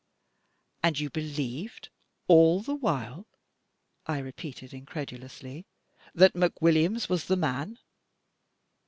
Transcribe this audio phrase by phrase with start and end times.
[0.81, 1.89] "And you believed
[2.27, 3.27] all the while,"
[4.07, 5.67] I repeated, incredidously,
[6.15, 7.77] "that McWilliams was the man?"